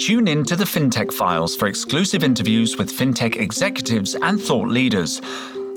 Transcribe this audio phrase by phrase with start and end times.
[0.00, 5.20] Tune in to the FinTech Files for exclusive interviews with FinTech executives and thought leaders.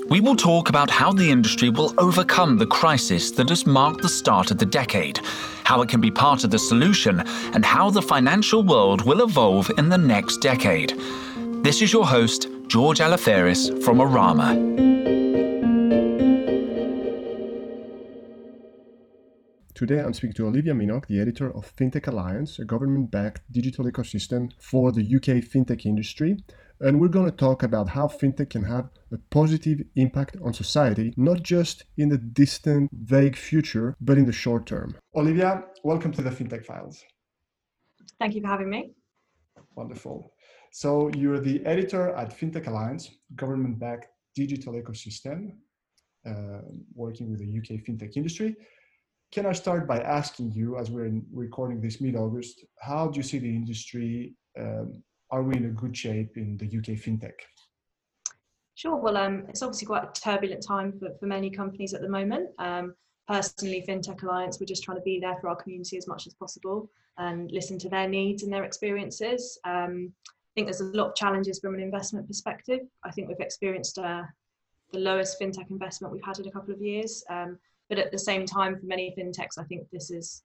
[0.08, 4.08] We will talk about how the industry will overcome the crisis that has marked the
[4.08, 5.20] start of the decade,
[5.66, 7.20] how it can be part of the solution,
[7.54, 10.98] and how the financial world will evolve in the next decade.
[11.62, 14.93] This is your host, George Alaferis from Arama.
[19.76, 23.86] Today, I'm speaking to Olivia Minnock, the editor of FinTech Alliance, a government backed digital
[23.86, 26.38] ecosystem for the UK fintech industry.
[26.80, 31.12] And we're going to talk about how fintech can have a positive impact on society,
[31.18, 34.96] not just in the distant, vague future, but in the short term.
[35.16, 37.04] Olivia, welcome to the FinTech Files.
[38.20, 38.92] Thank you for having me.
[39.76, 40.34] Wonderful.
[40.72, 45.54] So, you're the editor at FinTech Alliance, government backed digital ecosystem,
[46.28, 46.62] uh,
[46.94, 48.56] working with the UK fintech industry
[49.34, 53.40] can I start by asking you, as we're recording this mid-August, how do you see
[53.40, 54.36] the industry?
[54.60, 55.02] Um,
[55.32, 57.34] are we in a good shape in the UK fintech?
[58.76, 58.96] Sure.
[58.96, 62.52] Well, um, it's obviously quite a turbulent time for, for many companies at the moment.
[62.60, 62.94] Um,
[63.28, 66.36] personally, FinTech Alliance, we're just trying to be there for our community as much as
[66.36, 69.60] possible and listen to their needs and their experiences.
[69.66, 72.82] Um, I think there's a lot of challenges from an investment perspective.
[73.04, 74.24] I think we've experienced uh,
[74.92, 77.24] the lowest FinTech investment we've had in a couple of years.
[77.32, 77.58] Um,
[77.94, 80.42] but at the same time, for many fintechs, I think this is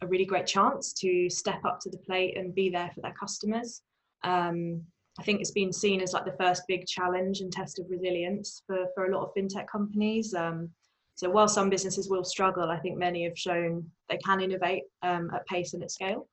[0.00, 3.12] a really great chance to step up to the plate and be there for their
[3.12, 3.82] customers.
[4.24, 4.80] Um,
[5.18, 8.62] I think it's been seen as like the first big challenge and test of resilience
[8.66, 10.32] for, for a lot of fintech companies.
[10.32, 10.70] Um,
[11.16, 15.30] so while some businesses will struggle, I think many have shown they can innovate um,
[15.34, 16.28] at pace and at scale.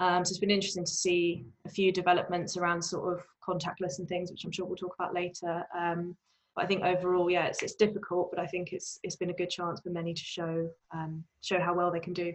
[0.00, 4.08] Um, so it's been interesting to see a few developments around sort of contactless and
[4.08, 5.64] things, which I'm sure we'll talk about later.
[5.72, 6.16] Um,
[6.58, 9.32] but I think overall, yeah, it's, it's difficult, but I think it's it's been a
[9.40, 12.34] good chance for many to show um, show how well they can do.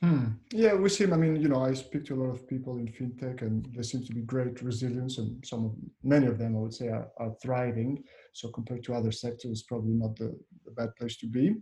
[0.00, 0.24] Hmm.
[0.52, 1.04] Yeah, we see.
[1.04, 3.82] I mean, you know, I speak to a lot of people in fintech, and there
[3.82, 7.08] seems to be great resilience, and some of many of them, I would say, are,
[7.18, 8.02] are thriving.
[8.32, 11.56] So compared to other sectors, probably not the, the bad place to be.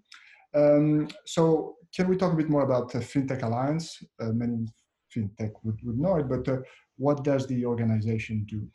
[0.54, 4.00] Um, so can we talk a bit more about the FinTech Alliance?
[4.20, 4.66] Uh, many
[5.12, 6.58] fintech would, would know it, but uh,
[6.96, 8.68] what does the organization do?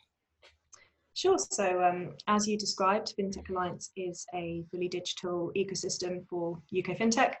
[1.20, 1.36] Sure.
[1.36, 7.34] So, um, as you described, FinTech Alliance is a fully digital ecosystem for UK FinTech.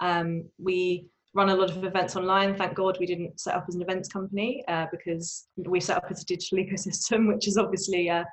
[0.00, 2.56] Um, we run a lot of events online.
[2.56, 6.06] Thank God we didn't set up as an events company uh, because we set up
[6.08, 8.24] as a digital ecosystem, which is obviously uh,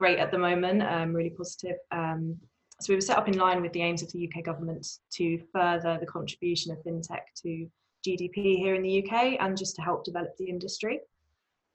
[0.00, 1.76] great at the moment, um, really positive.
[1.92, 2.36] Um,
[2.80, 5.38] so we were set up in line with the aims of the UK government to
[5.52, 7.68] further the contribution of FinTech to
[8.04, 10.98] GDP here in the UK and just to help develop the industry.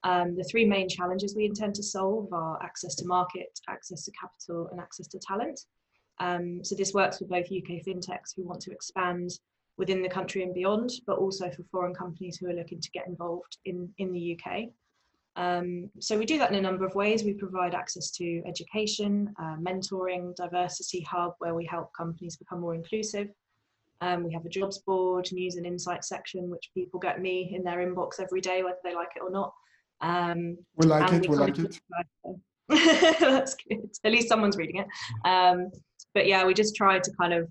[0.05, 4.11] Um, the three main challenges we intend to solve are access to market, access to
[4.11, 5.59] capital, and access to talent.
[6.19, 9.31] Um, so this works for both UK fintechs who want to expand
[9.77, 13.07] within the country and beyond, but also for foreign companies who are looking to get
[13.07, 14.69] involved in, in the UK.
[15.37, 17.23] Um, so we do that in a number of ways.
[17.23, 22.75] We provide access to education, uh, mentoring, diversity hub, where we help companies become more
[22.75, 23.29] inclusive.
[24.01, 27.63] Um, we have a jobs board, news and insight section, which people get me in
[27.63, 29.51] their inbox every day, whether they like it or not.
[30.01, 31.29] Um, we like it.
[31.29, 31.81] We like it.
[33.19, 33.89] That's good.
[34.03, 34.87] At least someone's reading it.
[35.27, 35.71] Um,
[36.13, 37.49] but yeah, we just try to kind of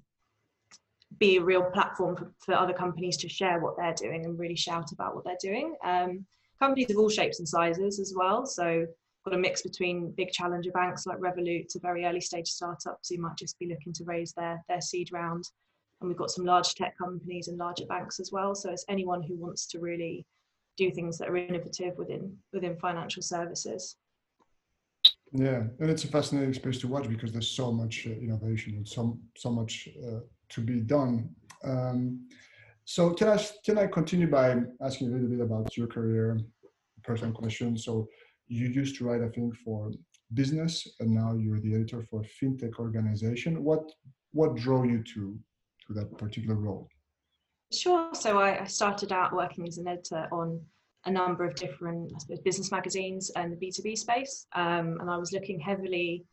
[1.18, 4.56] be a real platform for, for other companies to share what they're doing and really
[4.56, 5.76] shout about what they're doing.
[5.84, 6.26] Um,
[6.58, 8.46] companies of all shapes and sizes as well.
[8.46, 8.86] So
[9.24, 13.20] got a mix between big challenger banks like Revolut to very early stage startups who
[13.20, 15.44] might just be looking to raise their their seed round.
[16.00, 18.54] And we've got some large tech companies and larger banks as well.
[18.54, 20.26] So it's anyone who wants to really
[20.76, 23.96] do things that are innovative within within financial services.
[25.32, 28.86] Yeah, and it's a fascinating space to watch because there's so much uh, innovation and
[28.86, 30.20] so so much uh,
[30.50, 31.30] to be done.
[31.64, 32.28] Um,
[32.84, 36.38] so can I can I continue by asking a little bit about your career,
[37.02, 37.76] personal question?
[37.76, 38.06] So
[38.46, 39.90] you used to write, I think, for
[40.34, 43.64] business, and now you're the editor for a fintech organization.
[43.64, 43.90] What
[44.32, 45.38] what drove you to
[45.86, 46.88] to that particular role?
[47.74, 48.10] Sure.
[48.14, 50.60] So I, I, started out working as an editor on
[51.06, 52.12] a number of different,
[52.44, 54.46] business magazines and the B2B space.
[54.54, 56.24] Um, and I was looking heavily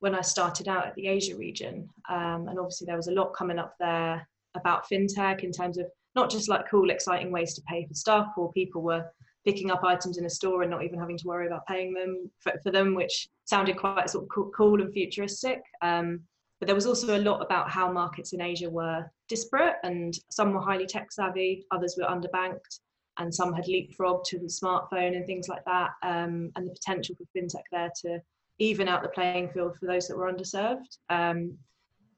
[0.00, 1.88] when I started out at the Asia region.
[2.08, 5.86] Um, and obviously, there was a lot coming up there about fintech in terms of
[6.14, 9.04] not just like cool, exciting ways to pay for stuff, or people were
[9.44, 12.30] picking up items in a store and not even having to worry about paying them
[12.40, 15.62] for, for them, which sounded quite sort of cool, cool and futuristic.
[15.82, 16.20] Um,
[16.58, 20.52] but there was also a lot about how markets in Asia were disparate and some
[20.52, 22.80] were highly tech savvy, others were underbanked,
[23.18, 25.90] and some had leapfrogged to the smartphone and things like that.
[26.02, 28.20] Um, and the potential for fintech there to
[28.58, 30.98] even out the playing field for those that were underserved.
[31.10, 31.58] Um,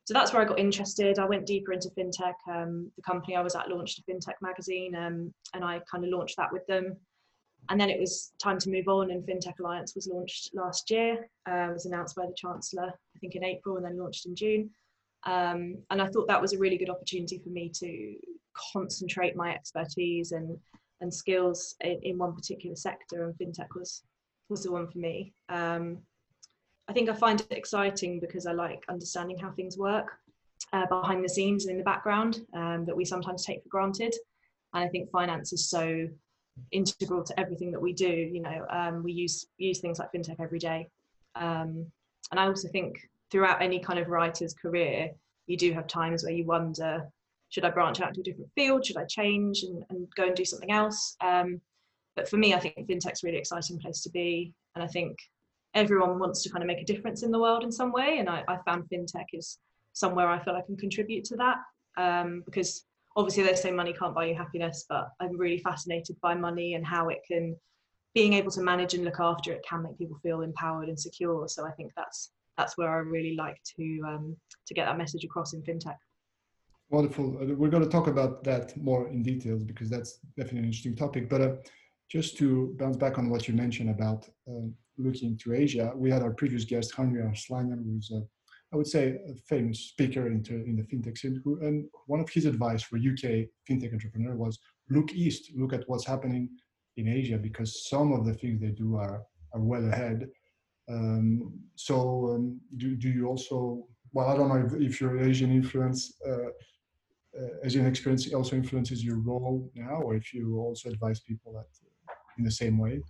[0.05, 1.19] so that's where I got interested.
[1.19, 2.35] I went deeper into fintech.
[2.51, 6.11] Um, the company I was at launched a fintech magazine, um, and I kind of
[6.11, 6.97] launched that with them.
[7.71, 11.29] And then it was time to move on, and FinTech Alliance was launched last year.
[11.47, 14.71] Uh, was announced by the Chancellor, I think, in April, and then launched in June.
[15.25, 18.17] Um, and I thought that was a really good opportunity for me to
[18.73, 20.59] concentrate my expertise and
[21.01, 24.03] and skills in, in one particular sector, and fintech was
[24.49, 25.33] was the one for me.
[25.49, 25.99] Um,
[26.89, 30.11] I think I find it exciting because I like understanding how things work
[30.73, 34.13] uh, behind the scenes and in the background um, that we sometimes take for granted.
[34.75, 36.09] And I think finance is so
[36.73, 38.09] integral to everything that we do.
[38.09, 40.89] You know, um, we use use things like fintech every day,
[41.35, 41.87] um,
[42.31, 42.97] and I also think
[43.31, 45.11] throughout any kind of writer's career,
[45.47, 47.09] you do have times where you wonder,
[47.49, 48.85] should I branch out to a different field?
[48.85, 51.17] Should I change and, and go and do something else?
[51.21, 51.61] Um,
[52.17, 55.17] but for me, I think fintech's a really exciting place to be, and I think
[55.75, 58.29] everyone wants to kind of make a difference in the world in some way, and
[58.29, 59.59] I, I found fintech is
[59.93, 61.59] somewhere I feel I can contribute to that
[61.97, 62.85] um, because
[63.17, 66.87] obviously they say money can't buy you happiness, but I'm really fascinated by money and
[66.87, 67.57] how it can
[68.15, 71.47] being able to manage and look after it can make people feel empowered and secure.
[71.49, 74.37] So I think that's that's where I really like to um,
[74.67, 75.97] to get that message across in fintech.
[76.91, 77.39] Wonderful.
[77.41, 80.97] Uh, we're going to talk about that more in details because that's definitely an interesting
[80.97, 81.29] topic.
[81.29, 81.55] But uh,
[82.11, 84.67] just to bounce back on what you mentioned about uh,
[84.99, 88.23] looking to Asia, we had our previous guest, Henri Arslanian, who's a
[88.73, 91.41] I would say, a famous speaker in, in the fintech scene.
[91.45, 94.59] Who, and one of his advice for UK fintech entrepreneur was
[94.89, 96.49] look east, look at what's happening
[96.97, 99.23] in Asia, because some of the things they do are,
[99.55, 100.29] are well ahead.
[100.89, 105.51] Um, so um, do, do you also, well, I don't know if, if your Asian
[105.51, 106.51] influence, uh,
[107.37, 111.67] uh, Asian experience also influences your role now, or if you also advise people that
[112.09, 113.03] uh, in the same way?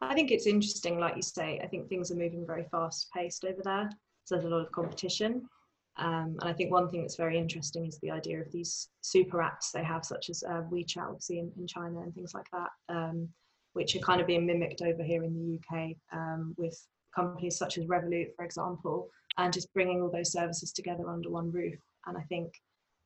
[0.00, 3.44] I think it's interesting, like you say, I think things are moving very fast paced
[3.44, 3.90] over there.
[4.24, 5.48] So there's a lot of competition.
[5.96, 9.38] Um, and I think one thing that's very interesting is the idea of these super
[9.38, 12.70] apps they have, such as uh, WeChat, obviously in, in China and things like that,
[12.88, 13.28] um,
[13.74, 16.76] which are kind of being mimicked over here in the UK um, with
[17.14, 21.52] companies such as Revolut, for example, and just bringing all those services together under one
[21.52, 21.78] roof.
[22.06, 22.52] And I think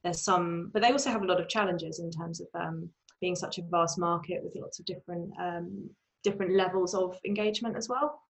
[0.02, 2.88] there's some, but they also have a lot of challenges in terms of um,
[3.20, 5.90] being such a vast market with lots of different um,
[6.24, 8.20] different levels of engagement as well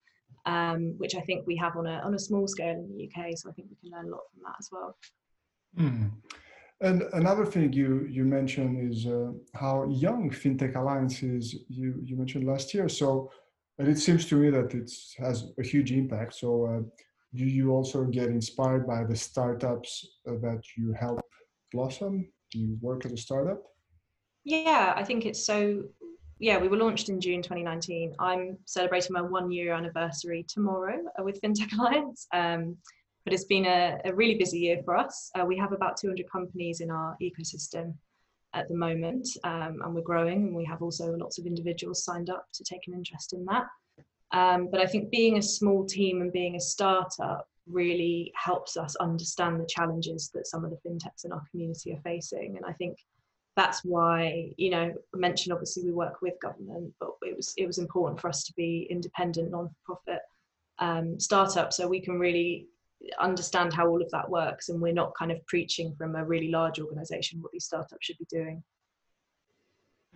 [0.45, 3.37] um, which I think we have on a on a small scale in the UK.
[3.37, 4.97] So I think we can learn a lot from that as well.
[5.77, 6.11] Mm.
[6.81, 11.55] And another thing you you mentioned is uh, how young FinTech alliances.
[11.67, 12.87] You you mentioned last year.
[12.87, 13.31] So,
[13.77, 16.35] and it seems to me that it has a huge impact.
[16.35, 16.81] So, uh,
[17.35, 19.91] do you also get inspired by the startups
[20.27, 21.21] uh, that you help
[21.73, 22.31] blossom?
[22.51, 23.61] Do you work at a startup?
[24.45, 25.83] Yeah, I think it's so
[26.39, 28.15] yeah, we were launched in June 2019.
[28.17, 32.27] I'm celebrating my one year anniversary tomorrow uh, with FinTech Alliance.
[32.33, 32.77] Um,
[33.25, 35.29] but it's been a, a, really busy year for us.
[35.37, 37.93] Uh, we have about 200 companies in our ecosystem
[38.53, 40.47] at the moment, um, and we're growing.
[40.47, 43.65] And we have also lots of individuals signed up to take an interest in that.
[44.31, 48.95] Um, but I think being a small team and being a startup really helps us
[48.95, 52.55] understand the challenges that some of the fintechs in our community are facing.
[52.55, 52.97] And I think
[53.59, 57.67] that's why you know I mentioned obviously we work with government but it was it
[57.67, 60.21] was important for us to be independent non-profit
[60.79, 62.67] um, startup so we can really
[63.19, 66.49] understand how all of that works and we're not kind of preaching from a really
[66.49, 68.63] large organization what these startups should be doing.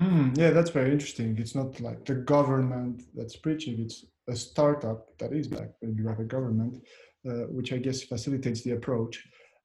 [0.01, 1.38] Mm, yeah that's very interesting.
[1.38, 6.24] It's not like the government that's preaching it's a startup that is backed by the
[6.24, 6.82] government
[7.29, 9.15] uh, which i guess facilitates the approach.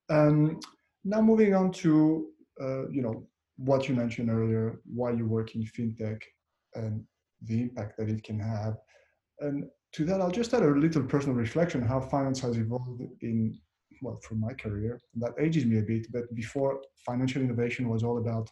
[0.09, 0.59] Um,
[1.05, 1.91] now moving on to
[2.61, 3.25] uh, you know
[3.59, 6.21] what you mentioned earlier, why you work in fintech
[6.75, 7.03] and
[7.41, 8.77] the impact that it can have.
[9.39, 13.59] And to that, I'll just add a little personal reflection how finance has evolved in,
[14.01, 14.99] well, from my career.
[15.15, 18.49] That ages me a bit, but before financial innovation was all about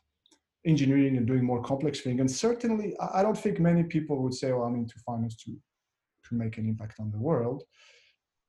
[0.66, 2.20] engineering and doing more complex things.
[2.20, 6.36] And certainly, I don't think many people would say, well, I'm into finance to, to
[6.36, 7.64] make an impact on the world.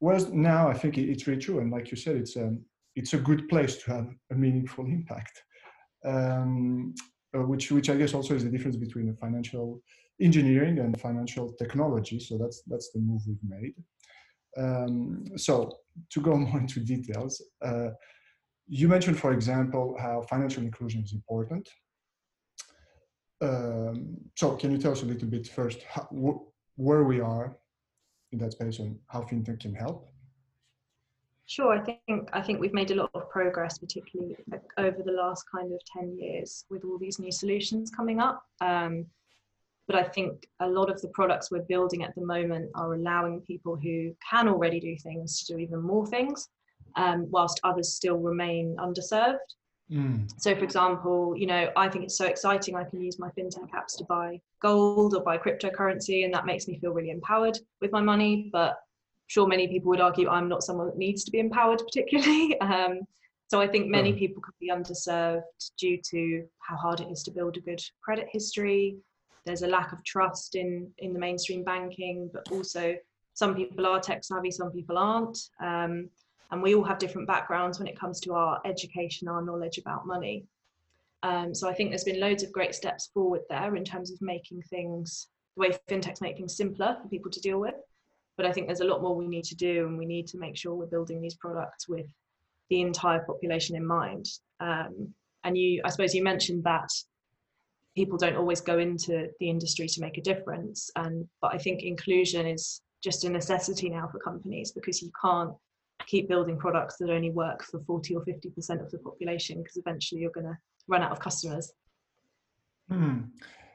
[0.01, 1.61] Whereas now, I think it's really true.
[1.61, 2.65] And like you said, it's, um,
[2.97, 5.43] it's a good place to have a meaningful impact
[6.05, 6.95] um,
[7.37, 9.83] uh, which which I guess also is the difference between financial
[10.21, 12.19] engineering and financial technology.
[12.21, 13.75] So that's that's the move we've made.
[14.57, 15.71] Um, so
[16.11, 17.91] to go more into details, uh,
[18.67, 21.69] you mentioned, for example, how financial inclusion is important.
[23.41, 27.57] Um, so can you tell us a little bit first how, wh where we are
[28.33, 30.09] in that space and how fintech can help?
[31.49, 34.37] Sure, I think I think we've made a lot of progress, particularly
[34.77, 38.45] over the last kind of ten years, with all these new solutions coming up.
[38.61, 39.07] Um,
[39.87, 43.41] but I think a lot of the products we're building at the moment are allowing
[43.41, 46.51] people who can already do things to do even more things,
[46.97, 49.39] um, whilst others still remain underserved.
[49.91, 50.31] Mm.
[50.37, 52.77] So, for example, you know, I think it's so exciting.
[52.77, 56.69] I can use my fintech apps to buy gold or buy cryptocurrency, and that makes
[56.69, 58.51] me feel really empowered with my money.
[58.53, 58.77] But
[59.29, 62.57] sure, many people would argue I'm not someone that needs to be empowered particularly.
[62.61, 63.01] Um,
[63.51, 65.43] so I think many people could be underserved
[65.79, 68.99] due to how hard it is to build a good credit history.
[69.47, 72.95] There's a lack of trust in in the mainstream banking, but also
[73.33, 75.39] some people are tech savvy, some people aren't.
[75.63, 76.11] Um,
[76.51, 80.07] and we all have different backgrounds when it comes to our education, our knowledge about
[80.07, 80.45] money.
[81.23, 84.21] Um, so I think there's been loads of great steps forward there in terms of
[84.21, 87.75] making things the way fintechs make things simpler for people to deal with.
[88.39, 90.39] But I think there's a lot more we need to do, and we need to
[90.39, 92.07] make sure we're building these products with
[92.71, 94.27] the entire population in mind.
[94.61, 95.13] Um,
[95.45, 96.89] and you, I suppose, you mentioned that
[97.97, 101.83] people don't always go into the industry to make a difference, and but I think
[101.83, 105.53] inclusion is just a necessity now for companies because you can't
[106.07, 110.21] keep building products that only work for 40 or 50% of the population because eventually
[110.21, 111.73] you're going to run out of customers.
[112.89, 113.23] Hmm.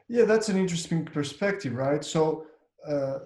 [0.08, 2.04] Yeah, that's an interesting perspective, right?
[2.04, 2.46] So
[2.88, 3.20] uh,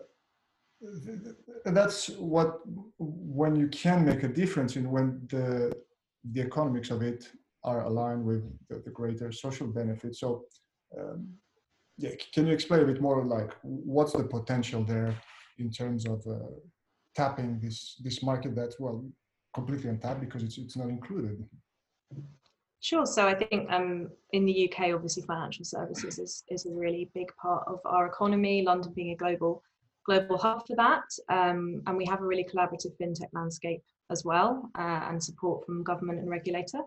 [1.65, 2.59] that's what
[2.99, 5.73] when you can make a difference in when the
[6.33, 7.29] the economics of it
[7.63, 10.19] are aligned with the, the greater social benefits.
[10.19, 10.45] So
[10.97, 11.27] um,
[11.97, 15.15] yeah, can you explain a bit more like what's the potential there
[15.57, 16.53] in terms of uh,
[17.15, 19.03] tapping this this market that's well
[19.53, 21.43] completely untapped because it's it's not included.
[22.79, 23.07] Sure.
[23.07, 27.35] So I think um, in the UK, obviously, financial services is, is a really big
[27.41, 28.61] part of our economy.
[28.61, 29.63] London being a global
[30.07, 34.69] global hub for that, um, and we have a really collaborative fintech landscape as well,
[34.77, 36.79] uh, and support from government and regulator.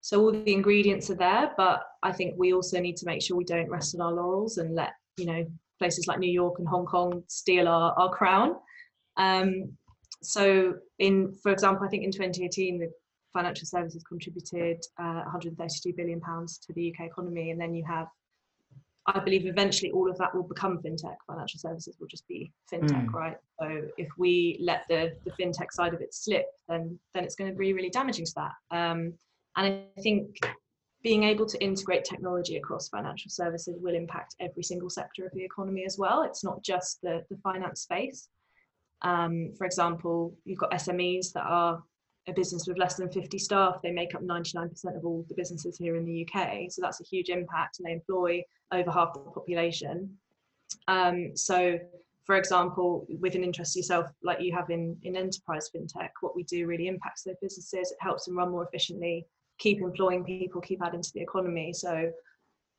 [0.00, 3.36] So all the ingredients are there, but I think we also need to make sure
[3.36, 5.46] we don't rest on our laurels and let you know
[5.78, 8.56] places like New York and Hong Kong steal our, our crown.
[9.16, 9.76] Um,
[10.22, 12.90] so in, for example, I think in 2018, the
[13.32, 17.50] financial services contributed uh, 132 billion pounds to the UK economy.
[17.50, 18.06] And then you have,
[19.06, 21.16] I believe eventually all of that will become fintech.
[21.26, 23.12] Financial services will just be fintech, mm.
[23.12, 23.36] right?
[23.60, 27.50] So if we let the, the fintech side of it slip, then, then it's going
[27.50, 28.52] to be really damaging to that.
[28.70, 29.14] Um,
[29.56, 29.66] and
[29.96, 30.38] I think
[31.02, 35.44] being able to integrate technology across financial services will impact every single sector of the
[35.44, 36.22] economy as well.
[36.22, 38.28] It's not just the, the finance space.
[39.02, 41.82] Um, for example, you've got SMEs that are
[42.28, 43.82] a business with less than 50 staff.
[43.82, 46.70] They make up 99% of all the businesses here in the UK.
[46.70, 50.16] So that's a huge impact and they employ over half the population.
[50.88, 51.78] Um, so
[52.24, 56.44] for example, with an interest yourself, like you have in, in enterprise fintech, what we
[56.44, 57.90] do really impacts their businesses.
[57.90, 59.26] It helps them run more efficiently,
[59.58, 61.72] keep employing people, keep adding to the economy.
[61.72, 62.12] So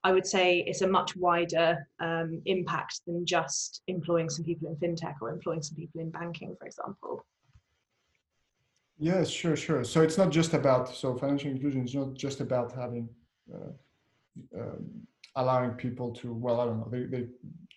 [0.05, 4.75] I would say it's a much wider um, impact than just employing some people in
[4.77, 7.25] fintech or employing some people in banking, for example.
[8.97, 9.83] Yes, sure, sure.
[9.83, 13.09] So it's not just about so financial inclusion is not just about having
[13.53, 13.71] uh,
[14.57, 17.27] um, allowing people to well, I don't know, they, they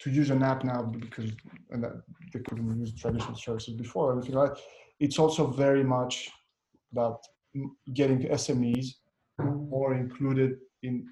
[0.00, 1.30] to use an app now because
[1.70, 4.52] and that they couldn't use traditional services before everything like.
[5.00, 6.30] It's also very much
[6.92, 7.20] about
[7.94, 8.86] getting SMEs
[9.42, 11.06] more included in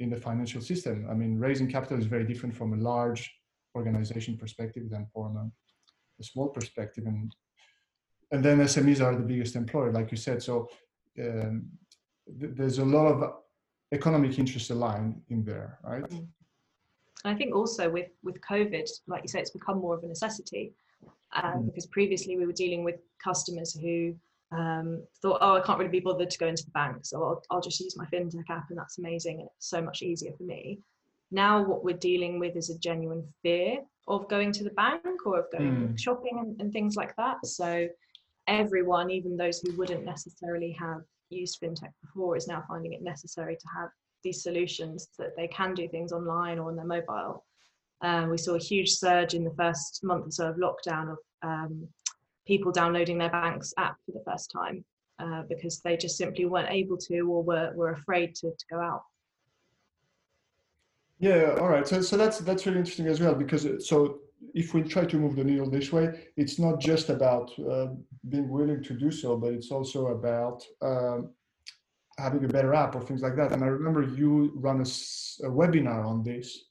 [0.00, 1.06] in the financial system.
[1.10, 3.32] I mean, raising capital is very different from a large
[3.76, 5.50] organization perspective than from a,
[6.20, 7.06] a small perspective.
[7.06, 7.32] And
[8.32, 10.42] and then SMEs are the biggest employer, like you said.
[10.42, 10.68] So
[11.20, 11.70] um,
[12.40, 13.32] th- there's a lot of
[13.94, 16.04] economic interest aligned in there, right?
[16.04, 16.26] Mm.
[17.24, 20.72] I think also with with COVID, like you say, it's become more of a necessity
[21.32, 21.66] um, mm.
[21.66, 24.14] because previously we were dealing with customers who
[24.52, 27.42] um, thought, oh, I can't really be bothered to go into the bank, so I'll,
[27.50, 30.44] I'll just use my fintech app, and that's amazing, and it's so much easier for
[30.44, 30.78] me.
[31.30, 35.40] Now, what we're dealing with is a genuine fear of going to the bank or
[35.40, 35.98] of going mm.
[35.98, 37.44] shopping and, and things like that.
[37.44, 37.88] So,
[38.46, 43.56] everyone, even those who wouldn't necessarily have used fintech before, is now finding it necessary
[43.56, 43.88] to have
[44.22, 47.44] these solutions that they can do things online or on their mobile.
[48.02, 51.18] Uh, we saw a huge surge in the first month or so of lockdown of
[51.42, 51.86] um,
[52.46, 54.84] people downloading their bank's app for the first time
[55.18, 58.80] uh, because they just simply weren't able to or were, were afraid to, to go
[58.80, 59.02] out.
[61.18, 61.86] Yeah, all right.
[61.86, 64.18] So, so that's that's really interesting as well because uh, so
[64.54, 67.88] if we try to move the needle this way, it's not just about uh,
[68.28, 71.30] being willing to do so, but it's also about um,
[72.18, 73.52] having a better app or things like that.
[73.52, 74.88] And I remember you run a,
[75.46, 76.66] a webinar on this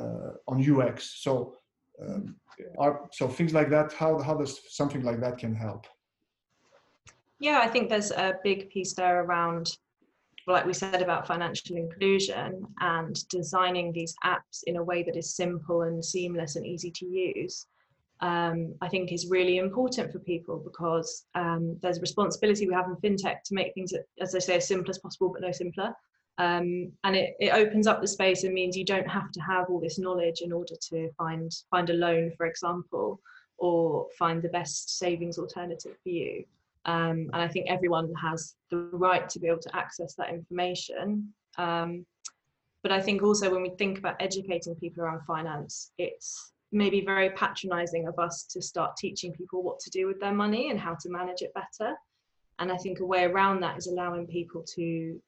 [0.00, 1.22] uh, on UX.
[1.22, 1.54] So
[2.00, 2.36] um,
[2.78, 5.86] are so things like that how how does something like that can help
[7.40, 9.76] yeah i think there's a big piece there around
[10.52, 15.36] like we said about financial inclusion and designing these apps in a way that is
[15.36, 17.66] simple and seamless and easy to use
[18.20, 22.86] um, I think is really important for people because um, there's a responsibility we have
[22.86, 25.94] in fintech to make things, as I say, as simple as possible, but no simpler.
[26.38, 29.66] Um, and it, it opens up the space and means you don't have to have
[29.68, 33.20] all this knowledge in order to find find a loan, for example,
[33.58, 36.44] or find the best savings alternative for you.
[36.88, 41.34] Um, and I think everyone has the right to be able to access that information.
[41.58, 42.06] Um,
[42.82, 47.28] but I think also when we think about educating people around finance, it's maybe very
[47.30, 50.94] patronizing of us to start teaching people what to do with their money and how
[51.00, 51.94] to manage it better.
[52.58, 55.20] And I think a way around that is allowing people to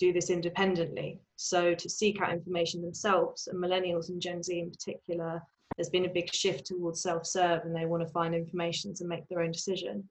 [0.00, 1.20] do this independently.
[1.36, 5.40] So to seek out information themselves, and millennials and Gen Z in particular,
[5.76, 9.28] there's been a big shift towards self-serve and they want to find information to make
[9.28, 10.08] their own decision.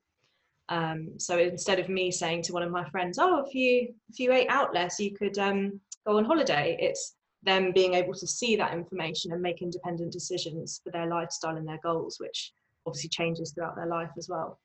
[0.69, 4.19] Um, so instead of me saying to one of my friends, "Oh, if you if
[4.19, 8.27] you ate out less, you could um, go on holiday," it's them being able to
[8.27, 12.53] see that information and make independent decisions for their lifestyle and their goals, which
[12.85, 14.59] obviously changes throughout their life as well.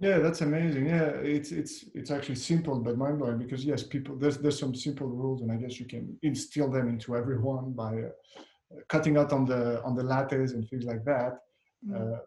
[0.00, 0.86] Yeah, that's amazing.
[0.86, 4.74] Yeah, it's it's it's actually simple but mind blowing because yes, people there's there's some
[4.74, 9.32] simple rules and I guess you can instill them into everyone by uh, cutting out
[9.32, 11.38] on the on the lattes and things like that.
[11.86, 12.14] Mm-hmm.
[12.14, 12.18] Uh,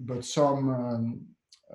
[0.00, 1.20] but some um,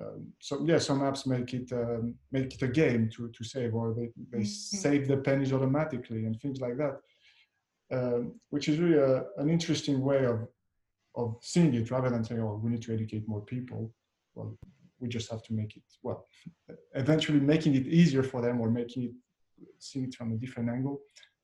[0.00, 3.74] um, so yeah, some apps make it um, make it a game to to save,
[3.74, 4.78] or they they mm-hmm.
[4.84, 6.96] save the pennies automatically and things like that,
[7.92, 10.46] um, which is really a, an interesting way of
[11.16, 13.92] of seeing it rather than saying, oh, we need to educate more people.
[14.34, 14.56] Well,
[15.00, 16.26] we just have to make it well,
[16.94, 19.12] eventually making it easier for them or making it
[19.78, 21.00] seeing it from a different angle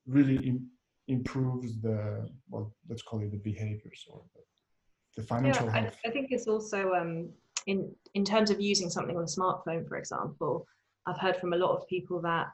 [0.06, 0.70] really Im-
[1.08, 5.96] improves the well, let's call it the behaviors or the, the financial yeah, health.
[6.04, 7.30] I, I think it's also um,
[7.66, 10.66] in in terms of using something on a smartphone, for example,
[11.06, 12.46] I've heard from a lot of people that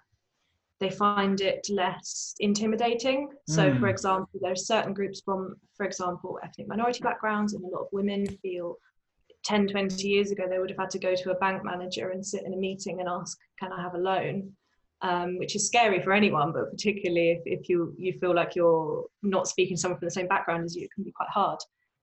[0.80, 3.28] they find it less intimidating.
[3.46, 3.74] So, mm.
[3.74, 3.94] for hmm.
[3.94, 7.88] example, there are certain groups from, for example, ethnic minority backgrounds, and a lot of
[7.92, 8.76] women feel
[9.44, 12.24] 10, 20 years ago they would have had to go to a bank manager and
[12.24, 14.56] sit in a meeting and ask, "Can I have a loan?"
[15.02, 19.06] Um, which is scary for anyone, but particularly if, if you you feel like you're
[19.22, 21.58] not speaking to someone from the same background as you, it can be quite hard.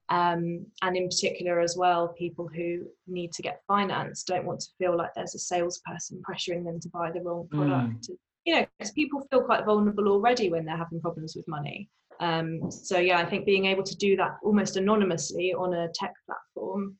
[0.10, 4.68] Um, and in particular as well people who need to get finance don't want to
[4.80, 7.58] feel like there's a salesperson pressuring them to buy the wrong mm.
[7.58, 8.18] product mm.
[8.44, 11.88] you know because people feel quite vulnerable already when they're having problems with money
[12.22, 16.14] um, so yeah i think being able to do that almost anonymously on a tech
[16.26, 16.96] platform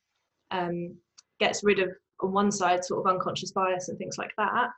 [0.52, 0.96] um,
[1.40, 1.90] gets rid of
[2.22, 4.70] on one side sort of unconscious bias and things like that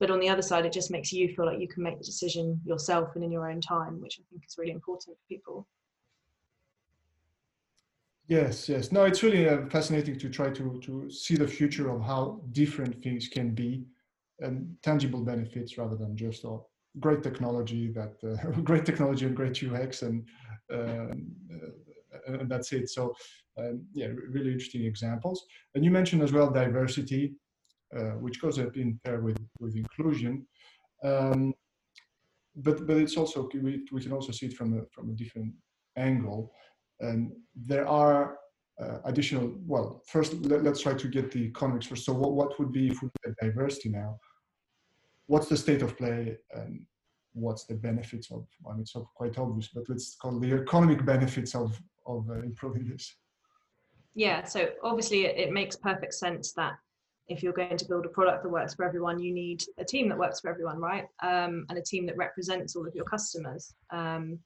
[0.00, 2.04] but on the other side it just makes you feel like you can make the
[2.04, 5.66] decision yourself and in your own time which i think is really important for people
[8.28, 8.90] Yes, yes.
[8.90, 13.02] No, it's really uh, fascinating to try to to see the future of how different
[13.02, 13.84] things can be
[14.40, 16.58] and tangible benefits rather than just a
[17.00, 20.26] great technology that uh, great technology and great UX and
[20.72, 22.88] um, uh, and that's it.
[22.90, 23.14] So
[23.58, 25.46] um, yeah, really interesting examples.
[25.74, 27.34] And you mentioned as well diversity,
[27.96, 30.46] uh, which goes up in pair with with inclusion.
[31.04, 31.54] Um,
[32.56, 35.52] but but it's also we, we can also see it from a from a different
[35.96, 36.52] angle.
[37.00, 38.38] And there are
[38.80, 42.04] uh, additional, well, first let, us try to get the economics first.
[42.04, 44.18] So what, what would be if we look at diversity now?
[45.26, 46.82] What's the state of play and
[47.32, 51.54] what's the benefits of, I mean, it's quite obvious, but let's call the economic benefits
[51.54, 53.16] of, of uh, improving this.
[54.14, 56.74] Yeah, so obviously it, it makes perfect sense that
[57.28, 60.08] if you're going to build a product that works for everyone, you need a team
[60.08, 61.04] that works for everyone, right?
[61.22, 63.74] Um, and a team that represents all of your customers.
[63.90, 64.38] Um,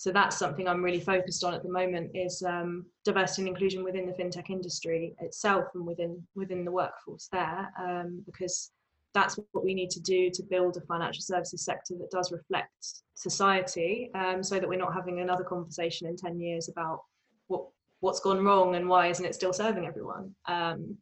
[0.00, 3.84] so that's something I'm really focused on at the moment is um, diversity and inclusion
[3.84, 8.70] within the fintech industry itself and within within the workforce there, um, because
[9.12, 13.02] that's what we need to do to build a financial services sector that does reflect
[13.12, 17.02] society, um, so that we're not having another conversation in ten years about
[17.48, 17.66] what
[18.00, 20.34] what's gone wrong and why isn't it still serving everyone.
[20.48, 20.96] Um,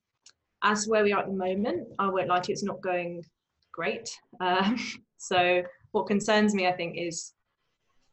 [0.64, 3.22] as where we are at the moment, I won't lie to you, it's not going
[3.70, 4.10] great.
[4.40, 4.76] Um,
[5.18, 7.32] so what concerns me, I think, is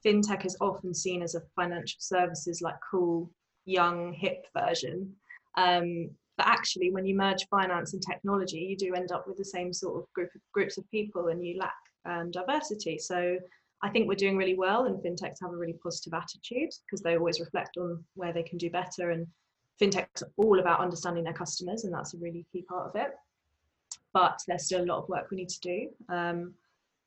[0.05, 3.29] fintech is often seen as a financial services like cool
[3.65, 5.11] young hip version.
[5.57, 9.45] Um, but actually when you merge finance and technology you do end up with the
[9.45, 11.73] same sort of group of groups of people and you lack
[12.05, 12.97] um, diversity.
[12.97, 13.37] So
[13.81, 17.17] i think we're doing really well and fintechs have a really positive attitude because they
[17.17, 19.27] always reflect on where they can do better and
[19.81, 23.11] fintechs are all about understanding their customers and that's a really key part of it.
[24.13, 25.89] But there's still a lot of work we need to do.
[26.09, 26.53] Um,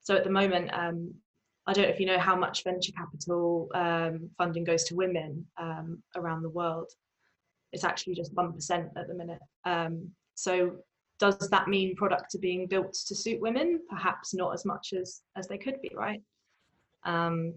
[0.01, 1.15] so at the moment um,
[1.69, 5.47] I don't know if you know how much venture capital um, funding goes to women
[5.59, 6.91] um, around the world.
[7.73, 9.39] It's actually just 1% at the minute.
[9.67, 10.77] Um, so
[11.19, 13.81] does that mean products are being built to suit women?
[13.91, 16.23] Perhaps not as much as, as they could be, right?
[17.05, 17.53] Um,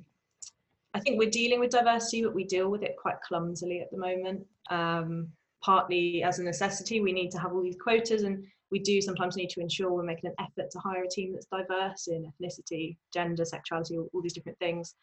[0.93, 3.97] I think we're dealing with diversity, but we deal with it quite clumsily at the
[3.97, 4.45] moment.
[4.69, 5.29] Um,
[5.61, 9.35] partly as a necessity, we need to have all these quotas, and we do sometimes
[9.35, 12.95] need to ensure we're making an effort to hire a team that's diverse in ethnicity,
[13.13, 14.95] gender, sexuality, all, all these different things.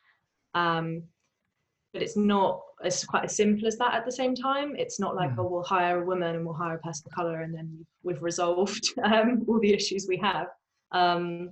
[0.55, 1.03] Um,
[1.93, 5.17] but it's not it's quite as simple as that at the same time it's not
[5.17, 5.37] like mm.
[5.39, 8.23] oh we'll hire a woman and we'll hire a person of color and then we've
[8.23, 10.49] resolved um, all the issues we have
[10.93, 11.51] um,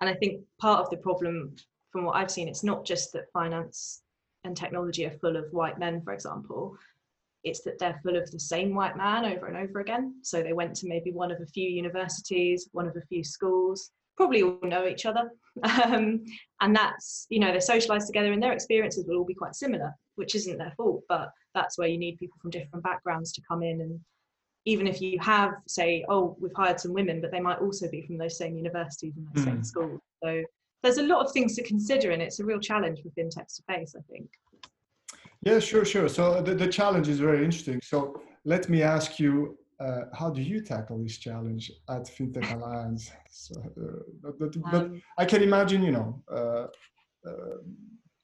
[0.00, 1.54] and i think part of the problem
[1.90, 4.02] from what i've seen it's not just that finance
[4.44, 6.76] and technology are full of white men for example
[7.44, 10.52] it's that they're full of the same white man over and over again so they
[10.52, 14.58] went to maybe one of a few universities one of a few schools probably all
[14.62, 15.30] know each other
[15.84, 16.22] um,
[16.60, 19.92] and that's you know they're socialized together and their experiences will all be quite similar
[20.16, 23.62] which isn't their fault but that's where you need people from different backgrounds to come
[23.62, 24.00] in and
[24.64, 28.02] even if you have say oh we've hired some women but they might also be
[28.02, 29.46] from those same universities and those mm.
[29.46, 29.62] same hmm.
[29.62, 30.42] schools so
[30.82, 33.62] there's a lot of things to consider and it's a real challenge for fintechs to
[33.68, 34.28] face i think
[35.42, 39.56] yeah sure sure so the, the challenge is very interesting so let me ask you
[39.82, 43.10] uh, how do you tackle this challenge at FinTech Alliance?
[43.30, 46.66] So, uh, but, but, um, I can imagine, you know, uh,
[47.28, 47.56] uh,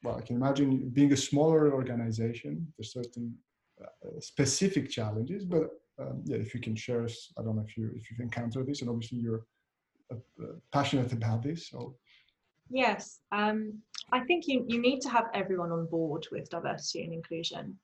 [0.02, 3.35] well, I can imagine being a smaller organization, there's certain
[3.83, 7.76] uh, specific challenges, but um, yeah, if you can share us, I don't know if
[7.76, 9.44] you if you've encountered this, and obviously you're
[10.12, 10.16] uh,
[10.72, 11.68] passionate about this.
[11.68, 11.96] So
[12.70, 13.81] yes, um,
[14.12, 17.78] I think you you need to have everyone on board with diversity and inclusion.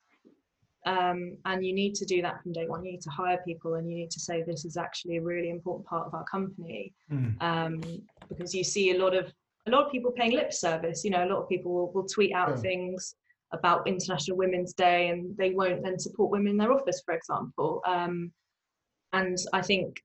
[0.87, 2.85] Um, and you need to do that from day one.
[2.85, 5.49] You need to hire people and you need to say this is actually a really
[5.49, 6.93] important part of our company.
[7.11, 7.43] Mm.
[7.43, 7.81] Um,
[8.29, 9.33] because you see a lot of
[9.67, 11.05] a lot of people paying lip service.
[11.05, 12.57] You know, a lot of people will, will tweet out yeah.
[12.57, 13.15] things
[13.53, 17.81] about International Women's Day and they won't then support women in their office, for example.
[17.87, 18.33] Um,
[19.13, 20.03] and I think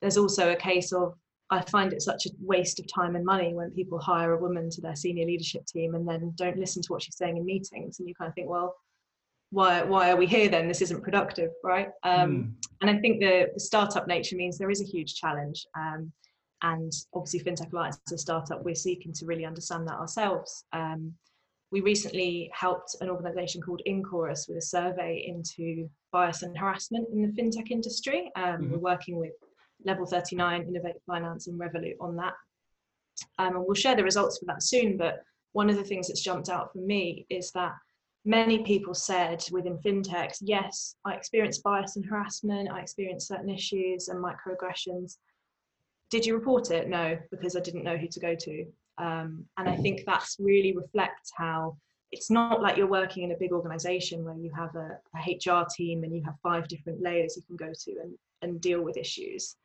[0.00, 1.14] there's also a case of
[1.50, 4.70] I find it such a waste of time and money when people hire a woman
[4.70, 7.98] to their senior leadership team and then don't listen to what she's saying in meetings.
[7.98, 8.76] And you kind of think, well,
[9.50, 12.52] why why are we here then this isn't productive right um, mm.
[12.80, 16.10] and i think the, the startup nature means there is a huge challenge um,
[16.62, 21.12] and obviously fintech alliance as a startup we're seeking to really understand that ourselves um,
[21.72, 27.22] we recently helped an organization called inchorus with a survey into bias and harassment in
[27.22, 28.70] the fintech industry mm.
[28.70, 29.32] we're working with
[29.84, 32.34] level 39 innovate finance and revolut on that
[33.38, 36.22] um, and we'll share the results for that soon but one of the things that's
[36.22, 37.72] jumped out for me is that
[38.24, 44.08] many people said within fintechs, yes, I experienced bias and harassment, I experienced certain issues
[44.08, 45.16] and microaggressions.
[46.10, 46.88] Did you report it?
[46.88, 48.66] No, because I didn't know who to go to.
[48.98, 51.76] Um, and I think that's really reflects how
[52.12, 55.64] it's not like you're working in a big organization where you have a, a HR
[55.74, 58.96] team and you have five different layers you can go to and, and deal with
[58.96, 59.56] issues.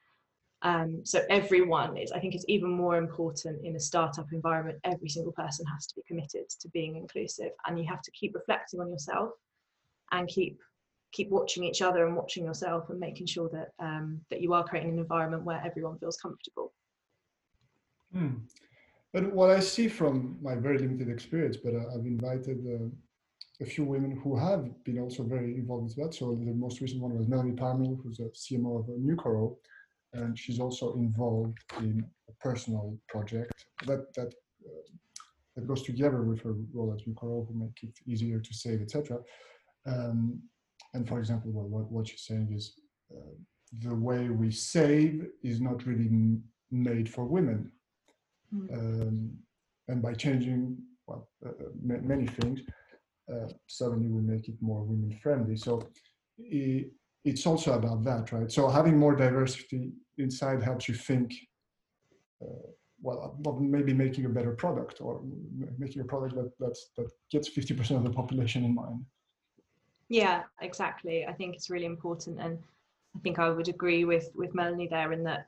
[0.65, 4.79] Um, so everyone is, I think it's even more important in a startup environment.
[4.83, 8.33] Every single person has to be committed to being inclusive and you have to keep
[8.33, 9.29] reflecting on yourself
[10.11, 10.59] and keep
[11.11, 14.63] keep watching each other and watching yourself and making sure that um, that you are
[14.63, 16.73] creating an environment where everyone feels comfortable.
[18.11, 18.37] Hmm.
[19.13, 22.89] But what I see from my very limited experience, but uh, I've invited uh,
[23.61, 26.15] a few women who have been also very involved with that.
[26.15, 29.57] So the most recent one was Melanie Parmel, who's a CMO of Nucoro,
[30.15, 34.33] and she's also involved in a personal project that that
[34.65, 34.85] uh,
[35.55, 39.19] that goes together with her role at Nucoro, who make it easier to save, etc.
[39.85, 40.41] Um,
[40.93, 42.73] and for example, well, what, what she's saying is
[43.15, 43.35] uh,
[43.83, 47.71] the way we save is not really m- made for women.
[48.53, 48.73] Mm.
[48.73, 49.31] Um,
[49.87, 52.61] and by changing well, uh, uh m- many things,
[53.31, 55.55] uh, suddenly we make it more women friendly.
[55.55, 55.87] So
[56.37, 56.91] it,
[57.25, 58.51] it's also about that, right?
[58.51, 61.33] So having more diversity inside helps you think
[62.41, 62.67] uh,
[63.01, 65.21] well maybe making a better product or
[65.77, 69.05] making a product that that's, that gets 50% of the population in mind.
[70.07, 71.25] Yeah exactly.
[71.25, 72.57] I think it's really important and
[73.15, 75.47] i think i would agree with with melanie there in that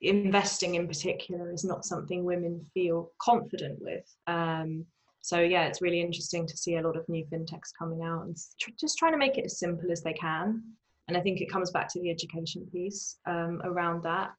[0.00, 4.06] investing in particular is not something women feel confident with.
[4.26, 4.84] Um,
[5.20, 8.36] so yeah it's really interesting to see a lot of new fintechs coming out and
[8.60, 10.62] tr- just trying to make it as simple as they can
[11.08, 14.30] and I think it comes back to the education piece um, around that.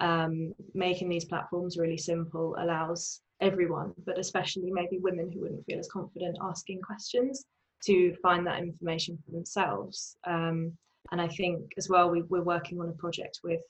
[0.00, 5.78] Um, making these platforms really simple allows everyone, but especially maybe women who wouldn't feel
[5.78, 7.44] as confident asking questions,
[7.84, 10.16] to find that information for themselves.
[10.26, 10.72] Um,
[11.12, 13.60] and I think as well, we, are working on a project with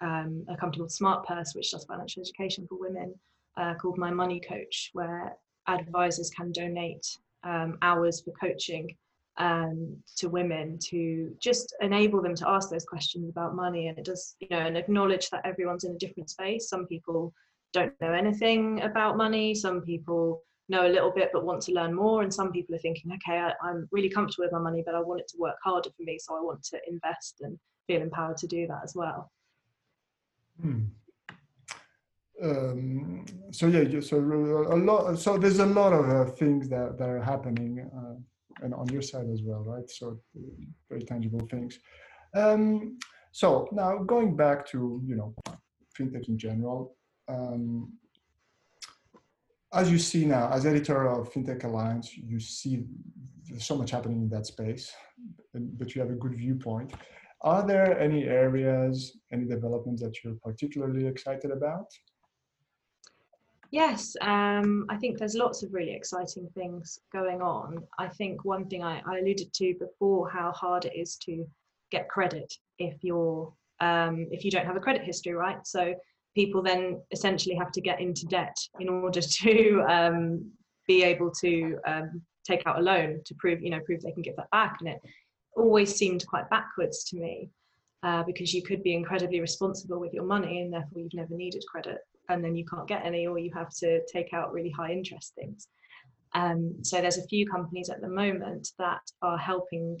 [0.00, 3.14] um, a company called Smart Purse, which does financial education for women,
[3.56, 7.06] uh, called My Money Coach, where advisors can donate
[7.42, 8.94] um, hours for coaching
[9.40, 13.88] um, to women to just enable them to ask those questions about money.
[13.88, 16.68] And it does you know and acknowledge that everyone's in a different space.
[16.68, 17.32] Some people
[17.72, 19.54] don't know anything about money.
[19.54, 22.22] Some people know a little bit but want to learn more.
[22.22, 25.00] And some people are thinking okay I, i'm really comfortable with my money but i
[25.00, 28.36] want it to work harder for me so i want to invest and feel empowered
[28.36, 29.32] to do that as well.
[30.60, 30.82] Hmm.
[32.42, 37.08] um, so yeah so a lot so there's a lot of uh, things that, that
[37.08, 38.14] are happening uh,
[38.62, 40.18] and on your side as well right so
[40.88, 41.78] very tangible things
[42.34, 42.98] um,
[43.32, 45.34] so now going back to you know
[45.98, 46.96] fintech in general
[47.28, 47.92] um,
[49.72, 52.84] as you see now, as editor of FinTech Alliance, you see
[53.48, 54.92] there's so much happening in that space,
[55.54, 56.92] but you have a good viewpoint.
[57.42, 61.86] Are there any areas, any developments that you're particularly excited about?
[63.72, 67.84] Yes, um, I think there's lots of really exciting things going on.
[67.98, 71.46] I think one thing I, I alluded to before, how hard it is to
[71.92, 75.66] get credit if you're um, if you don't have a credit history, right?
[75.66, 75.94] So
[76.34, 80.50] people then essentially have to get into debt in order to um,
[80.86, 84.22] be able to um, take out a loan to prove you know prove they can
[84.22, 85.00] get that back and it
[85.56, 87.50] always seemed quite backwards to me
[88.02, 91.62] uh, because you could be incredibly responsible with your money and therefore you've never needed
[91.70, 91.98] credit
[92.30, 95.34] and then you can't get any or you have to take out really high interest
[95.34, 95.68] things
[96.32, 99.98] um, so there's a few companies at the moment that are helping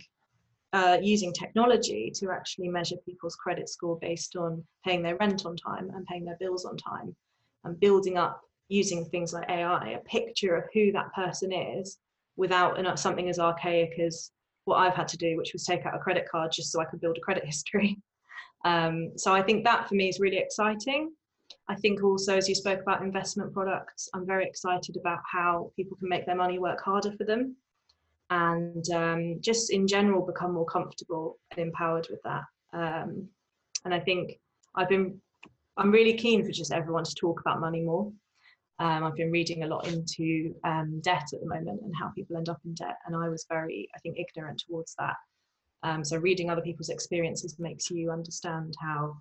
[0.72, 5.56] uh, using technology to actually measure people's credit score based on paying their rent on
[5.56, 7.14] time and paying their bills on time
[7.64, 11.98] and building up using things like AI a picture of who that person is
[12.36, 14.30] without something as archaic as
[14.64, 16.84] what I've had to do, which was take out a credit card just so I
[16.84, 17.98] could build a credit history.
[18.62, 21.12] Um, so I think that for me is really exciting.
[21.70, 25.96] I think also, as you spoke about investment products, I'm very excited about how people
[25.96, 27.54] can make their money work harder for them
[28.30, 32.42] and um, just in general become more comfortable and empowered with that.
[32.72, 33.28] Um,
[33.84, 34.40] and I think
[34.74, 35.20] I've been,
[35.76, 38.12] I'm really keen for just everyone to talk about money more.
[38.80, 42.36] Um, I've been reading a lot into um, debt at the moment and how people
[42.36, 45.14] end up in debt, and I was very, I think, ignorant towards that.
[45.84, 49.18] Um, so reading other people's experiences makes you understand how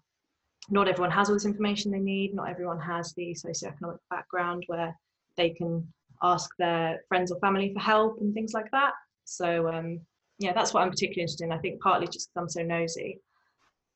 [0.70, 2.36] not everyone has all this information they need.
[2.36, 4.96] Not everyone has the socioeconomic background where
[5.38, 5.88] they can
[6.22, 8.94] ask their friends or family for help and things like that.
[9.26, 10.02] So um,
[10.38, 11.52] yeah, that's what I'm particularly interested in.
[11.52, 13.20] I think partly just because I'm so nosy.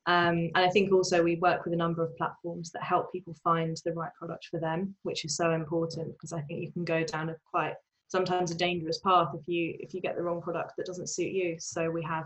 [0.05, 3.35] Um, and I think also we work with a number of platforms that help people
[3.43, 6.83] find the right product for them, which is so important because I think you can
[6.83, 7.75] go down a quite
[8.09, 11.31] sometimes a dangerous path if you if you get the wrong product that doesn't suit
[11.31, 11.55] you.
[11.59, 12.25] So we have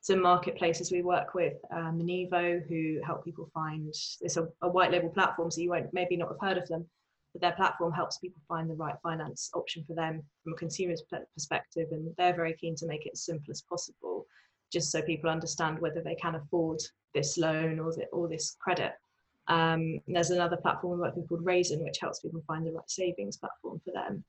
[0.00, 5.08] some marketplaces we work with, um, who help people find it's a, a white label
[5.08, 6.86] platform, so you won't maybe not have heard of them,
[7.32, 11.02] but their platform helps people find the right finance option for them from a consumer's
[11.34, 14.26] perspective and they're very keen to make it as simple as possible
[14.72, 16.78] just so people understand whether they can afford
[17.14, 18.92] this loan or, the, or this credit
[19.48, 22.90] um, there's another platform we work with called Raisin, which helps people find the right
[22.90, 24.24] savings platform for them.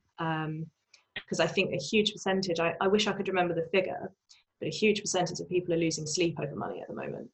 [1.14, 4.12] Because um, I think a huge percentage, I, I, wish I could remember the figure,
[4.60, 7.28] but a huge percentage of people are losing sleep over money at the moment.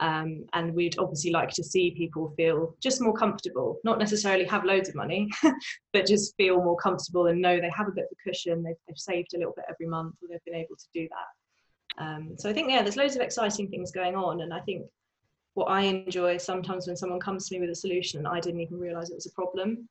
[0.00, 4.64] Um, and we'd obviously like to see people feel just more comfortable, not necessarily have
[4.64, 5.28] loads of money,
[5.92, 8.76] but just feel more comfortable and know they have a bit of a cushion, they've,
[8.86, 12.02] they've saved a little bit every month, or they've been able to do that.
[12.04, 14.40] Um, so I think, yeah, there's loads of exciting things going on.
[14.42, 14.86] And I think
[15.54, 18.60] what I enjoy sometimes when someone comes to me with a solution, and I didn't
[18.60, 19.88] even realize it was a problem.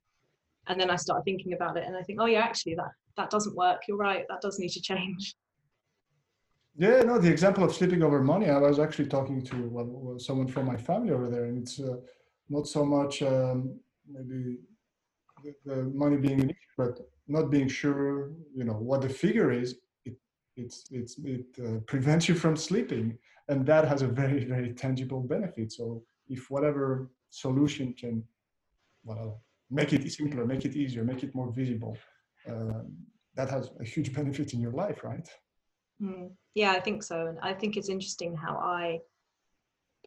[0.67, 3.29] And then I start thinking about it and I think, oh, yeah, actually, that, that
[3.29, 3.81] doesn't work.
[3.87, 4.25] You're right.
[4.29, 5.35] That does need to change.
[6.79, 10.67] Yeah, no, the example of sleeping over money, I was actually talking to someone from
[10.67, 11.95] my family over there, and it's uh,
[12.49, 14.57] not so much um, maybe
[15.43, 19.51] the, the, money being an issue, but not being sure, you know, what the figure
[19.51, 19.79] is.
[20.05, 20.17] It
[20.55, 23.17] it's it's it uh, prevents you from sleeping,
[23.49, 25.71] and that has a very very tangible benefit.
[25.71, 28.23] So if whatever solution can,
[29.03, 31.97] well, make it simpler, make it easier, make it more visible,
[32.47, 32.95] um,
[33.33, 35.27] that has a huge benefit in your life, right?
[36.01, 38.99] Mm, yeah, I think so, and I think it's interesting how I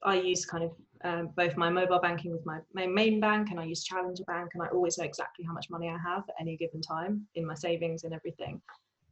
[0.02, 0.72] I use kind of
[1.04, 4.50] um, both my mobile banking with my, my main bank, and I use Challenger Bank,
[4.54, 7.46] and I always know exactly how much money I have at any given time in
[7.46, 8.60] my savings and everything.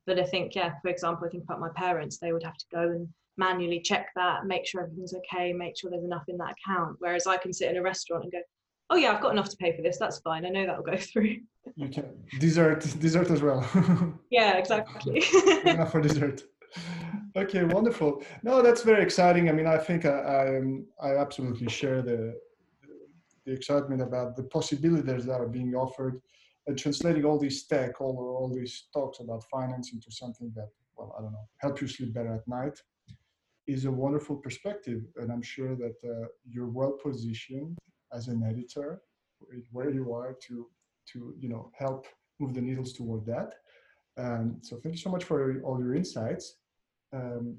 [0.07, 2.65] But I think, yeah, for example, I think about my parents, they would have to
[2.73, 6.57] go and manually check that, make sure everything's okay, make sure there's enough in that
[6.59, 6.97] account.
[6.99, 8.41] Whereas I can sit in a restaurant and go,
[8.91, 9.99] oh yeah, I've got enough to pay for this.
[9.99, 10.47] That's fine.
[10.47, 11.37] I know that'll go through.
[11.77, 13.63] You can dessert, dessert as well.
[14.31, 15.23] yeah, exactly.
[15.65, 16.43] enough for dessert
[17.37, 18.23] okay, wonderful.
[18.43, 19.49] No, that's very exciting.
[19.49, 20.61] I mean, I think I,
[21.01, 22.35] I, I absolutely share the,
[23.45, 26.21] the excitement about the possibilities that are being offered
[26.67, 31.15] and translating all these tech, all, all these talks about finance into something that, well,
[31.19, 32.79] I don't know, help you sleep better at night
[33.67, 35.03] is a wonderful perspective.
[35.17, 37.79] And I'm sure that uh, you're well positioned
[38.13, 39.03] as an editor
[39.71, 40.67] where you are to,
[41.13, 42.07] to, you know, help
[42.41, 43.55] move the needles toward that.
[44.19, 46.57] Um, so thank you so much for all your insights.
[47.13, 47.57] Um,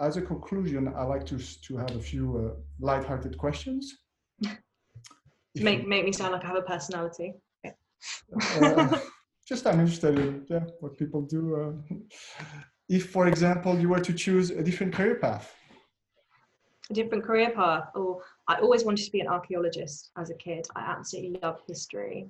[0.00, 3.98] as a conclusion, I like to to have a few uh, light-hearted questions.
[5.54, 7.34] make make me sound like I have a personality.
[7.64, 8.98] Uh,
[9.48, 11.42] just I'm interested in yeah, what people do.
[11.90, 11.94] Uh,
[12.88, 15.54] if, for example, you were to choose a different career path.
[16.90, 17.84] A different career path.
[17.94, 20.66] Or oh, I always wanted to be an archaeologist as a kid.
[20.74, 22.26] I absolutely love history.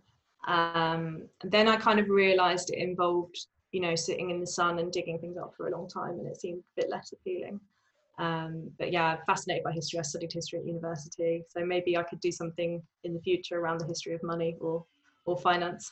[0.47, 4.93] Um, then I kind of realised it involved you know, sitting in the sun and
[4.93, 7.59] digging things up for a long time, and it seemed a bit less appealing.
[8.21, 9.99] Um, but yeah, fascinated by history.
[9.99, 13.81] I studied history at university, so maybe I could do something in the future around
[13.81, 14.85] the history of money or
[15.27, 15.91] or finance.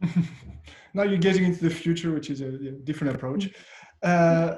[0.94, 3.50] now you're getting into the future, which is a, a different approach.
[4.02, 4.54] Uh,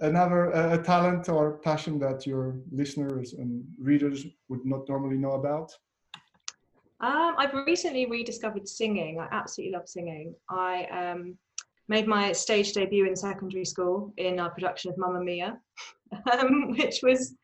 [0.00, 5.34] another uh, a talent or passion that your listeners and readers would not normally know
[5.34, 5.70] about.
[6.98, 9.20] Um, I've recently rediscovered singing.
[9.20, 10.34] I absolutely love singing.
[10.50, 11.38] I um,
[11.88, 15.58] made my stage debut in secondary school in our production of Mamma Mia,
[16.32, 17.34] um, which was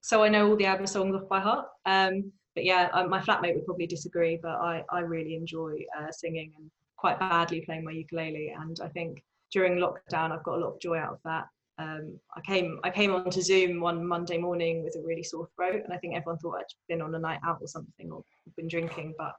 [0.00, 1.66] so I know all the ABBA songs off by heart.
[1.86, 6.10] Um, but yeah, um, my flatmate would probably disagree, but I, I really enjoy uh,
[6.10, 8.54] singing and quite badly playing my ukulele.
[8.58, 11.46] And I think during lockdown, I've got a lot of joy out of that.
[11.78, 15.82] Um, I came I came onto Zoom one Monday morning with a really sore throat,
[15.84, 18.22] and I think everyone thought I'd been on a night out or something or
[18.56, 19.34] been drinking, but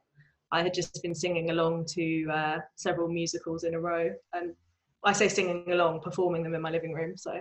[0.52, 4.54] I had just been singing along to uh, several musicals in a row, and
[5.04, 7.16] I say singing along, performing them in my living room.
[7.16, 7.32] So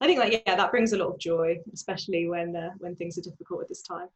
[0.00, 3.18] I think that yeah, that brings a lot of joy, especially when uh, when things
[3.18, 4.08] are difficult at this time.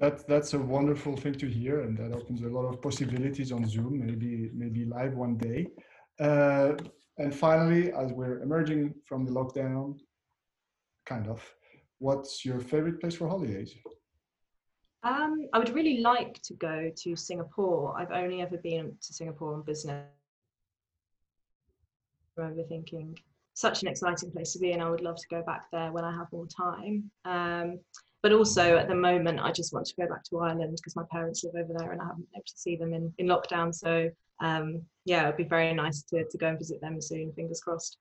[0.00, 3.68] That's that's a wonderful thing to hear, and that opens a lot of possibilities on
[3.68, 4.06] Zoom.
[4.06, 5.66] Maybe maybe live one day.
[6.20, 6.72] Uh,
[7.18, 9.98] and finally, as we're emerging from the lockdown,
[11.04, 11.42] kind of,
[11.98, 13.74] what's your favorite place for holidays?
[15.04, 17.94] Um, I would really like to go to Singapore.
[17.98, 20.06] I've only ever been to Singapore on business.
[22.38, 23.18] I remember thinking,
[23.54, 26.04] such an exciting place to be, and I would love to go back there when
[26.04, 27.10] I have more time.
[27.24, 27.80] Um,
[28.22, 31.02] but also at the moment, I just want to go back to Ireland because my
[31.10, 33.74] parents live over there and I haven't been able to see them in, in lockdown.
[33.74, 34.08] So
[34.40, 37.98] um, yeah, it'd be very nice to, to go and visit them soon, fingers crossed.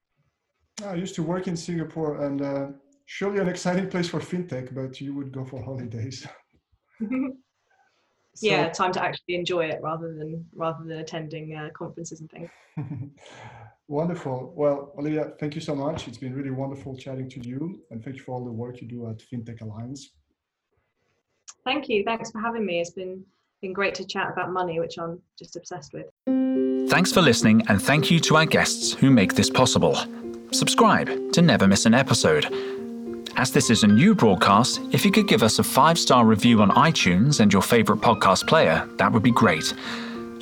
[0.86, 2.68] I used to work in Singapore and uh,
[3.06, 6.28] surely an exciting place for fintech, but you would go for holidays.
[8.36, 12.30] so, yeah, time to actually enjoy it rather than rather than attending uh, conferences and
[12.30, 12.50] things.
[13.88, 14.54] Wonderful.
[14.56, 16.08] Well, Olivia, thank you so much.
[16.08, 18.88] It's been really wonderful chatting to you, and thank you for all the work you
[18.88, 20.12] do at FinTech Alliance.
[21.66, 22.06] Thank you.
[22.06, 22.80] Thanks for having me.
[22.80, 23.26] It's been
[23.62, 26.08] been great to chat about money, which I'm just obsessed with.
[26.90, 29.98] Thanks for listening, and thank you to our guests who make this possible.
[30.52, 32.46] Subscribe to never miss an episode.
[33.36, 36.62] As this is a new broadcast, if you could give us a five star review
[36.62, 39.74] on iTunes and your favorite podcast player, that would be great.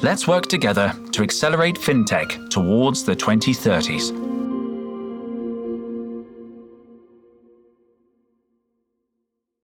[0.01, 4.28] Let's work together to accelerate fintech towards the 2030s.